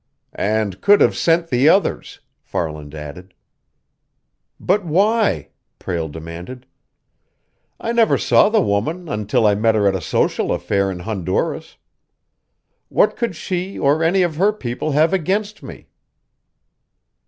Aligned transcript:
"And 0.33 0.81
could 0.81 0.99
have 0.99 1.15
sent 1.15 1.49
the 1.49 1.69
others," 1.69 2.21
Farland 2.41 2.95
added. 2.95 3.35
"But, 4.59 4.83
why?" 4.83 5.49
Prale 5.77 6.09
demanded. 6.09 6.65
"I 7.79 7.91
never 7.91 8.17
saw 8.17 8.49
the 8.49 8.61
woman 8.63 9.07
until 9.07 9.45
I 9.45 9.53
met 9.53 9.75
her 9.75 9.87
at 9.87 9.93
a 9.93 10.01
social 10.01 10.51
affair 10.51 10.89
in 10.89 11.01
Honduras. 11.01 11.77
What 12.89 13.15
could 13.15 13.35
she 13.35 13.77
or 13.77 14.03
any 14.03 14.23
of 14.23 14.37
her 14.37 14.51
people 14.51 14.93
have 14.93 15.13
against 15.13 15.61
me?" 15.61 15.85